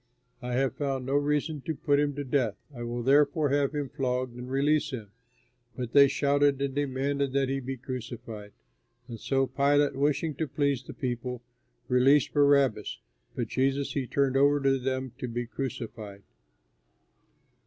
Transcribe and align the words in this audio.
I 0.41 0.53
have 0.53 0.77
found 0.77 1.05
no 1.05 1.13
reason 1.13 1.61
to 1.61 1.75
put 1.75 1.99
him 1.99 2.15
to 2.15 2.23
death. 2.23 2.55
I 2.75 2.81
will 2.81 3.03
therefore 3.03 3.49
have 3.49 3.75
him 3.75 3.87
flogged 3.87 4.31
and 4.31 4.45
then 4.45 4.47
release 4.47 4.89
him." 4.89 5.11
But 5.75 5.93
they 5.93 6.07
shouted 6.07 6.59
and 6.59 6.73
demanded 6.73 7.33
that 7.33 7.49
he 7.49 7.57
should 7.57 7.65
be 7.67 7.77
crucified. 7.77 8.53
And 9.07 9.19
so 9.19 9.45
Pilate, 9.45 9.95
wishing 9.95 10.33
to 10.37 10.47
please 10.47 10.81
the 10.81 10.95
people, 10.95 11.43
released 11.87 12.33
Barabbas, 12.33 12.97
but 13.35 13.49
Jesus 13.49 13.93
he 13.93 14.07
turned 14.07 14.35
over 14.35 14.59
to 14.61 14.79
them 14.79 15.11
to 15.19 15.27
be 15.27 15.45
crucified. 15.45 16.23